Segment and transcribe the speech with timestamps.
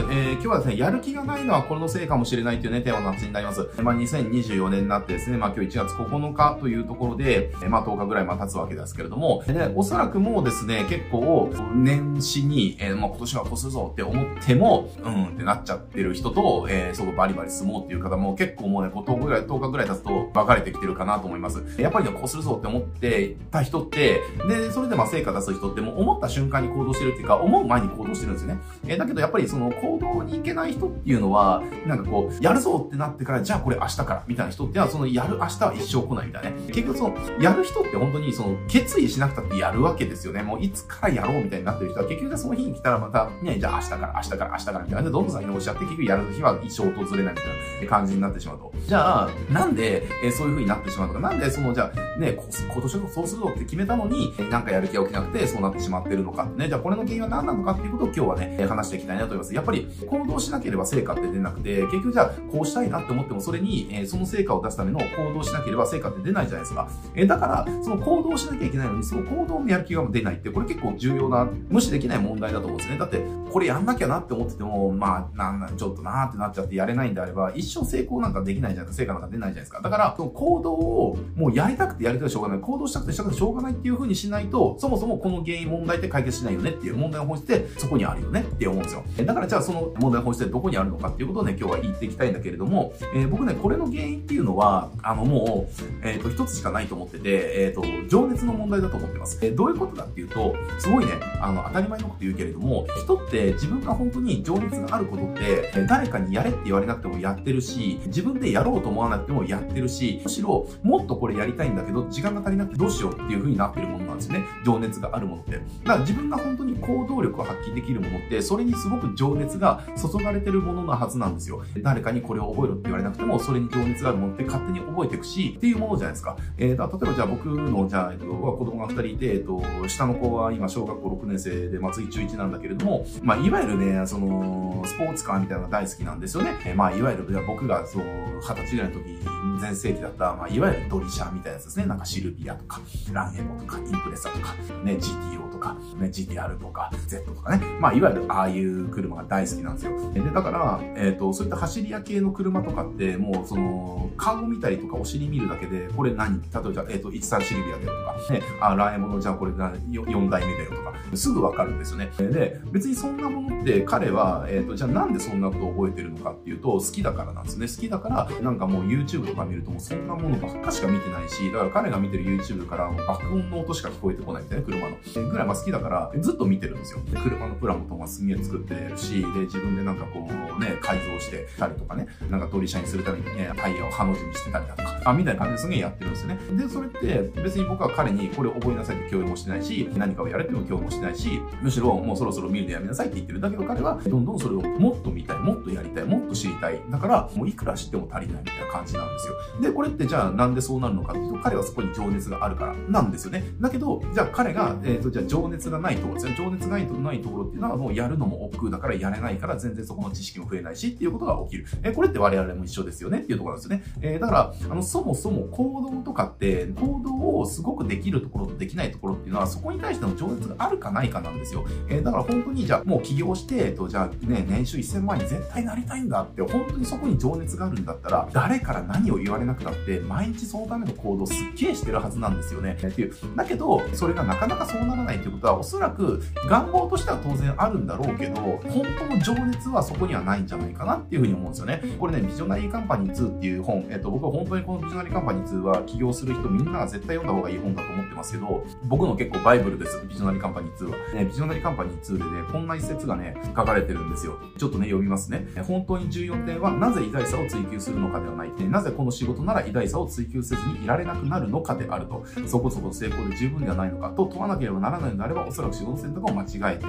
[0.10, 3.68] えー、今日はですね、やる気がないのはこれのせいかもしれないというね、テーマの話になります。
[3.82, 21.62] まあ、2024年になってですね、まあ、今日1月9日というところで、えー、まあ、10日ぐらいまあ経つわけですけれども、でね、おそらくもうですね、結構、年始に、えー、まあ、今年はこするぞって思っても、うんってなっちゃってる人と、えー、そこバリバリ住もうっていう方も結構もうね、10日ぐらい、10日ぐらい経つと分かれてきてるかなと思います。
[21.78, 28.60] やっぱりね、こするぞって思ってた人って、で、それでまあ成果出す人ってもう思った瞬間に行動してるっていうか、思う前に行動してるんですよね。
[28.86, 36.56] えー、だけどやっぱりその行動に行けない人っていうのは、なんかこう、やるぞってなってから、じゃあこれ明日からみたいな人ってのは、そのやる明日は一生来ないみたいなね。
[36.68, 40.42] 結局その、やる人って本当にその、決意しなくたってやるわけですよね。
[40.42, 48.72] もういつからやろうみたいになってる人は、結局その日に来たらまた、ね、じゃあ明日から明日から明日からみたいなで、どんどん先延ばしちゃって、結局やる日は一生訪れないみたいな感じになってしまうと。
[48.86, 56.68] じゃあ、なんで、えー、そういう風になってしまうのか、なんでその、じゃあ、ね、今年はそうするぞって決めたのに、なんかやる気が起きなくて、そうなってしまってるのかね。
[56.68, 59.54] じゃあこれの原因は何なのかっていうことを今日はね、話していきたいなと思います。
[59.54, 66.88] やっぱり行動しなければ成果って出なくて、結局じゃあこうしたいなって思ってもそれに、え、その成果を出すための行動しなければ成果って出ないじゃないですか。
[67.14, 72.98] え、だから、その行動しなきゃいけないのに、その行動のやる気が出ないって、これ結構重要な、無視できない問題だと思うんですね。
[72.98, 79.02] だって、これやんなきゃなって思ってても、まあ、なんなんちょっとなーってなっちゃってやれないんであれば、一生成功なんかできないじゃないですか。
[79.04, 79.80] 成果なんか出ないじゃないですか。
[79.80, 82.58] だから、その行動をもうやりたくてやりたくてしょうがない。
[82.60, 89.04] 行動したくてしたくてしょうがないっていう風にしないと、そもそもこの原因問題って解決しないよねっていう問題の本質ってそこにあるよねって思うんですよ。
[89.24, 99.38] だからじゃその問題本質ってどこにあるのかっていうことをね、今日は言っていきたいんだけれども、えー、僕ね、これの原因っていうのは、あのもう、えっ、ー、と、一つしかないと思ってて、えっ、ー、と、情熱の問題だと思ってます。
[99.42, 114.44] えどういうことかっていうと、すごいね、あの、当たり前のこと言うけれども、人って自分が本当に情熱があることって、え誰かにやれって言われなくてもやってるし、自分でやろうと思わなくてもやってるし、むしろ、もっとこれやりたいんだけど、時間が足りなくてどうしようっていう風になってるものんですね。
[114.64, 115.52] 情熱があるものって。
[115.52, 115.64] だか
[115.94, 121.62] ら自分が本当に行動力を発揮できるものって、それにすごく情熱が注がれてるものなはずなんですよ。
[121.82, 126.36] 誰かにこれを覚えろって言われなくても、それに情熱があるものって勝手に覚えていくし、っていうものじゃないですか。
[126.58, 136.56] えー、だ例えばじゃあ僕の、じゃあ、えっと、子供が2人いて、えっと、下の子は今小学校6年生で、松井中1なんだけれども、まあ、いわゆるね、その、スポーツカーみたいなのが大好きなんですよね。
[136.64, 138.02] えー、まあ、いわゆる、僕が、そう、
[138.40, 141.86] 20歳ぐらいの時、全盛期だった、まあ、いわゆるドリシャみたいなやつですね。
[141.86, 142.80] なんかシルビアとか、
[143.12, 147.64] ランエモとか、インプレッサとか、ね、GTO とか、ね、GTR とか、Z とかね。
[147.80, 150.12] まあ、いわゆるああいう車が大好きなんですよ。
[150.12, 156.40] で、だから、えっ、ー、と、そういった走り屋系の車とかって、もう、その、カーゴ見たりとかお尻見るだけで、これ何？
[156.40, 162.10] 例えば、えっ、ー、と、13シルビアだよとか、ね、あ、ランエモのじゃあこれ4代目だよとか、すぐわかるんですよね。
[162.18, 167.66] で、別にそんなものって彼は、えっ、ー、と、じゃあなんでそんなことを覚えてるのかっていうと、好きだからなんですね。
[167.66, 174.96] 好きだから、なんかもう YouTube とか見るともうそんなものばっかしか見てないし、だから彼が見てる YouTube から爆音の音しか聞こえてこないみたいな、車の。
[175.30, 177.00] ぐらいまあ好きだから、ずっと見てるんですよ。
[177.10, 186.38] で車のプラモとか炭を作ってるし、で、自分でなんかこうね、改造してたりとかね、なんか取り車にするためにね、タイヤをハの字にしてたりだとか、あ、みたいな感じですげえやってるんですよね。
[186.52, 193.42] で、それって別に僕は彼にこれを覚えなさいって共有もしてないし、何かをやれっても共有もしてないし、むしろもうそろそろ見るのやめなさいって言ってるん。
[193.42, 196.80] だけど彼はどんどんそれをもっと見たい、もっとやりたい、もっと知りたい。
[196.90, 199.34] だから、もういくら知っても足りないみたいな感じなんでですよ。
[199.60, 203.44] で、これってじゃあなんでそうなるのかっていうと、彼はそこに情熱があるからなんですよね。
[203.60, 206.34] だけど、じゃあ彼が、えっ、ー、と、じゃあ情熱がないところですね。
[206.36, 211.66] 情熱がないところっていうのはもうやるのも億劫だからやれないから全然そこの知識も増えないしっていうことが起きる。
[211.82, 213.84] えー、これって我々も一緒ですよねっていうところなんですよね。
[214.00, 221.64] えー、だから、あの、そもそも行動とかって、行動をすごくできるところとできないところっていうのは、そこに対しての情熱があるかないかなんですよ。
[221.88, 232.76] えー、だから本当にじゃあもう起業して、えっと、じゃあね、年収1000万に絶対なりたいんだって、本当にそこに情熱があるんだったら、誰から何を言われなくたって、毎日そのための行動すっげえしてるはずなんですよね。
[232.82, 233.12] っていう。
[233.36, 241.82] だけど、それがなかなかそうならないっていうことは、おそらく願望としては当然あるんだろうけど、本当の情熱はそこにはないんじゃないかなっていうふうに思うんですよね。
[241.98, 250.96] これね、ビジョナリーカンパニー2っていう本、えっと、僕は本当にこのビジョナリーカンパニー2は起業する人みんなが絶対読んだ方がいい本だと思ってますけど、僕の結構バイブルです、ビジョナリーカンパニー2は。
[251.14, 254.38] ね、ビジョナリーカンパニー2でね、こんな一節がね、書かれてるんですよ。
[254.58, 255.46] ちょっとね、読みますね。
[255.66, 262.24] 本当に重要点は、なぜ偉大さを追求するのかではないって、なぜこの仕事なら偉大さを追求せずにいられなくなるのかであると。
[262.46, 266.88] そこそこ成功で十分ではないのかと問わなければならないのであれば、おそらく仕事選択を間違えてい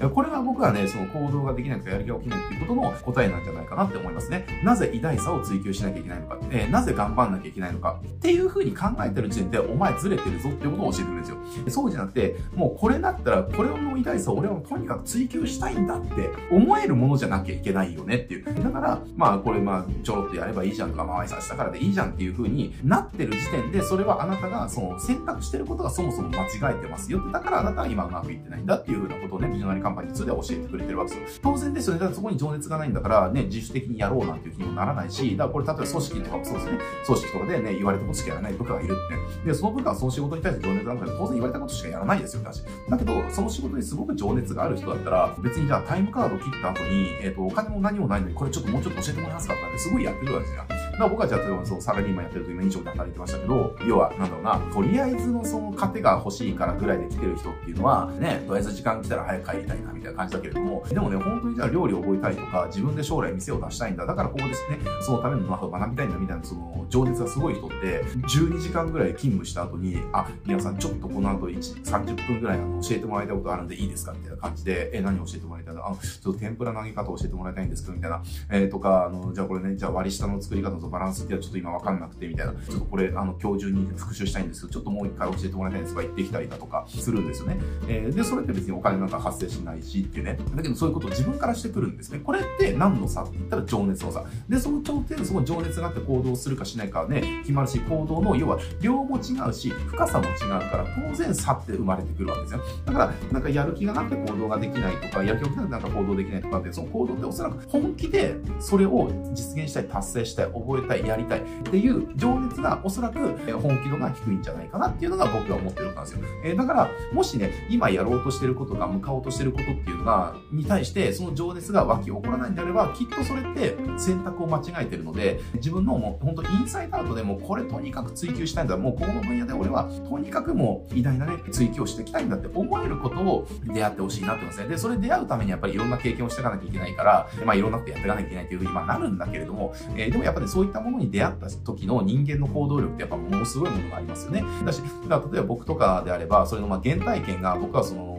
[0.00, 0.10] る。
[0.10, 4.46] これが僕はね、その行動ができないとかやる気が起きないっていうことの答えなんじゃないかなって思いますね。
[4.62, 11.38] なぜ偉大さを追求しなきゃいけないのか、えー、なぜ頑張んなきゃいけないのかっていう風に考えてる時点で、お前ずれてるぞっていうことを教えてくれるんですよ。
[11.68, 18.44] そうじゃなくて、もうこれだったら、これの偉大さを俺はとにかく追求したいんだって思えるものじゃなきゃいけないよねっていう。
[18.44, 31.40] だから、まあこれまあちょろっとやればいいじゃんとか、まあ挨拶したからでいいじゃんっていう風になってる時点で、それはあなたがその選択してることがそもそも間違えてますよって、だからあなたは今うまくいってないんだっていうふうなことをね、ビジョナリーカンパニー2で教えてくれてるわけですよ。
[31.42, 32.00] 当然ですよね。
[32.00, 36.78] だからそこに情熱がないんだから、ね、自主的にやろうなんていう気にもならないし、だからこれ例えば組織とかもそうですね。
[37.06, 39.48] 組織とかでね、言われたことしかやらない部下がいるって。
[39.48, 42.64] で、その部下はその仕事に対して情熱があるから当然言われたことしかやらないですよって話。
[42.88, 50.79] だけど、その仕事にすごく情熱がある人だったら、別にじゃあタイムカードを切った後に、えっ、ー、と、お金も何もないのに、これちょっともうちょっと教えてもらえますかってすごいやってるわけじゃん。
[51.00, 74.12] だから僕はじゃあ、例えばそのサラリーマンやってると今飲食で働いてましたけど、要は、なんだろうな、とりあえずのその糧が欲しいからぐらいで来てる人っていうのは、ね、とりあえず時間来たら早く帰りたいなみたいな感じだけれども、でもね、本当にじゃあ料理を覚えたいとか、自分で将来店を出したいんだ、だからここですね、そのためのノウハウを学びたいんだみたいな、その情熱がすごい人って、12時間ぐらい勤務した後に、あ、皆さんちょっとこの後1、30分ぐらいあの教えてもらいたいことあるんでいいですか？
[74.12, 87.58] みたいな感じで、え、何教えてもらいたいのあ、ちょっと天ぷら投げ方教えてもらいたいんですけど、みたいな、えー、とか、あの、じゃあこれね、じゃあ割り下の作り方とバランスってちょっと今わかんなくて、みたいな、ちょっとこれ、あの、今日中に復習したいんですけど、ちょっともう一回教えてもらいたいんですとか言ってきたりだとかするんですよね。
[87.88, 90.38] えー、で、それって別にお金なんか発生しないしっていうね。
[90.54, 92.20] だけどそういうことを自分からしてくるんですね。
[92.20, 94.24] これって何の差って言ったら情熱の差。
[94.48, 102.60] で、その頂点、その情熱があって行動するかしないかはね、決まるし、行動の、要は量も違うし、深さも違うから、当然差って生まれてくるわけですよ。
[102.84, 113.18] だから、なんかやる気がなくて行動ができないとか、やる気がなくてなんか行動できないとかって、その行動っておそらく本気でそれを実現したい、達成したい、覚えたい、やりたいっていう情熱がおそらく
[113.60, 116.20] 本気度が低いんじゃないかなっていうのが僕は思ってるんですよ。
[116.44, 128.76] えー、だから、もしね、今やろうとしてることが、向かおうとしてることっていうのが、に対して、その情熱が湧き起こらないんであれば、きっとそれって選択を間違えてるので、自分のもう本当インサイドアウトでもこれとにかく追求したいんだ。
[128.76, 134.68] もうここの分野で俺はとにかくもう偉大なね、追求をしていきたいんだって思えることを出会ってほしいなってますね。
[134.68, 144.44] で、それ出会うためにやっぱりいろんな経験をしていかなきゃいけないから、まあいろんなことやっていかなきゃいけないというふうにまあなるんだけれども、えー、でもやっぱりそうういったものに出会った時の人間の行動力ってやっぱものすごいものがありますよね。
[144.64, 148.09] だし、だから例えば僕とかであれば、それのまあ原体験が僕はその、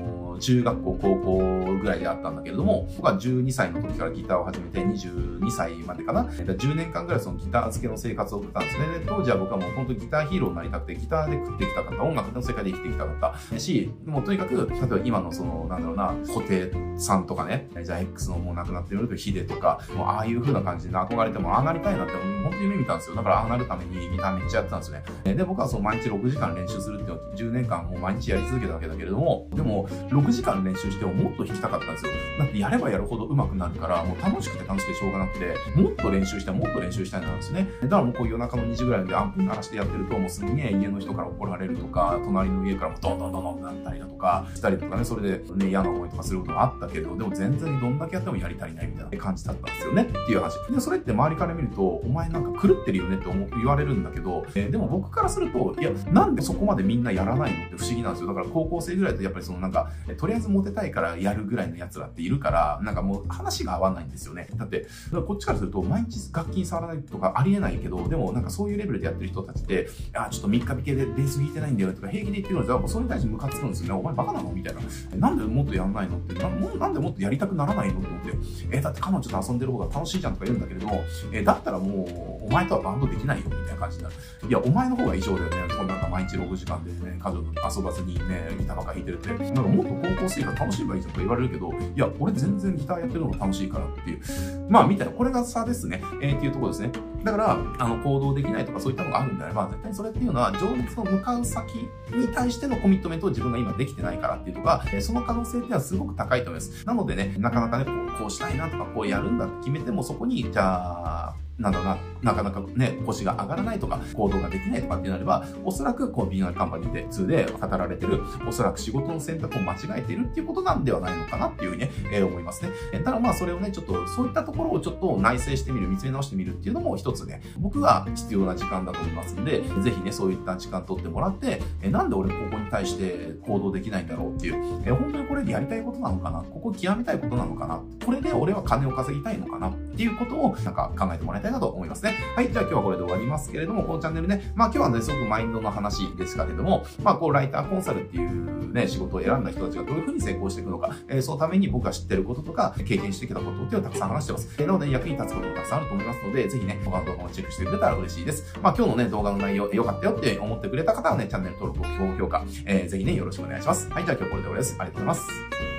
[0.42, 1.38] 中学校、高校
[1.82, 6.24] ぐらいであったんだけれども、僕は12歳の時からギターを始めて22歳までかな。
[6.24, 9.00] 10年間ぐらいそのギター付けの生活を送ったんですね。
[9.00, 23.16] で、当時は僕はもう本当ギターヒーローになりたくて、ギターで食ってきたかった、音楽の世界で生きてきたかったし、もうとにかく、例えば今のその、なんだろうな、固定さんとかね、じゃあ X のもう亡くなってるヒデとか、もうああいう風な感じで憧れても、ああなりたいなって、本当に夢見たんですよ。
[23.16, 25.04] だからああなるためにギターめっちゃやってたんですね。
[25.24, 32.12] で、僕はその毎日6時間練習するっていうのを10年間もう毎日やり続けたわけだけれども、でも6時間練習してももっと弾きたかったんですよ。
[32.40, 37.70] だってやればやるほど上手くなるから、もう楽しくて楽しくてしょうがなくて、もっと練習してもっと練習したいなんですね。
[37.84, 50.04] だからもうこう夜中の2時ぐらいでアンプ鳴らしてやってると、もうすんげえ家の人から怒られるとか、隣の家からもドンドンドンドンってなったりだとか、したりとかね、それでね、嫌な思いとかすることがあったけど、でも全然どんだけやってもやり足りないみたいな感じだったんですよね。
[50.04, 50.56] っていう話。
[50.72, 58.28] で、それって周りから見ると、お前なんか狂ってるよねって思言われるんだけど、えー、でも僕からすると、いや、なんでそこまでみんなやらないのって不思議なんですよ。
[58.28, 59.90] だから高校生ぐらいとやっぱりそのなんか、
[60.22, 64.48] とりあえずモテたいからやるぐらいのやつらっているから、なんかもう話が合わないんですよね。
[64.56, 64.86] だって、
[65.28, 73.94] こっちからすると毎日楽器に触らないとかありえないけど、でもなんかそういうレベルでやってる人たちって、あ、ちょっと3日引けでベース弾いてないんだよとか平気で言ってるのじゃ、それに対してムカつくんですよね。
[74.00, 74.52] お前バカなの？
[74.52, 74.82] みたいな。
[75.18, 76.36] なんでもっとやんないのって？
[76.36, 81.04] な、なんでもっとやりたくならないのって思って、え、だって彼女と遊んでる方が楽しいじゃんとか言うんだけれども、
[81.34, 82.06] え、だったらも
[82.44, 84.16] う、お前とはバンドできないよみたいな感じになる。
[84.48, 85.74] いや、お前の方が異常だよね。
[85.74, 87.46] そんなんか毎日6時間でね、家族
[87.78, 89.30] 遊ばずにね、ギターばか弾いてるって。
[89.32, 94.22] なんかもっと高校生活楽しめばいいじゃんとか言われるけど、いや、俺全然ギターやってるのが楽しいからっていう。
[94.70, 96.04] まあ、みたいな、これが差ですね。
[96.22, 96.92] えー、っていうところですね。
[97.24, 101.76] だから、あの、行動できないとかそういったのがあるんであれば、絶対それっていうのは、情熱の向かう先
[102.14, 106.86] に対してのコミットメントを自分が今できてないからっていうとか、その可能性っていうのはすごく高いと思います。
[106.86, 122.72] なのでね、なかなかね、こうこうしたいなとか、こうやるんだって決めても、そこに、じゃあ、なんだな、なかなかね、腰が上がらないとか、行動ができないとかってなれば、おそらく、こう、ビギナーカンパニーで2で語られてる、おそらく仕事の選択を間違えているっていうことなんではないのかなっていうふうにね、えー、思いますね。
[122.94, 142.16] えただまあ、それをね、ちょっと、そういったところをちょっと内省してみる、見つめ直してみるっていうのも一つね、僕は必要な時間だと思いますんで、ぜひね、そういった時間取ってもらって、えなんで俺ここに対して行動できないんだろうっていう、え本当にこれでやりたいことなのかなここ極めたいことなのかなこれで俺は金を稼ぎたいのかなっていうことを、なんか考えてもらいたいなと思いますね。
[142.36, 154.56] はい、じゃあ今日はこれで終わりますけれども、このチャンネルね、まあ今日はね、すごくマインドの話ですけれども、まあこう、ライターコンサルっていうね、仕事を選んだ人たちがどういうふうに成功していくのか、えー、そのために僕が知ってることとか、経験してきたことっていうのをたくさん話してます。
[154.58, 158.58] えー、なので役に立つこともたくさんあると思いますので、ぜひね、他の動画もチェックしてくれたら嬉しいです。
[158.62, 163.90] まあ今日のね、動画の内容良かったよって思ってくれた方はね、チャンネル登録、高評価、えー、ぜひね、よろしくお願いします。
[163.92, 164.76] はい、じゃあ今日これで終わりです。
[164.80, 165.71] ありがとうございます。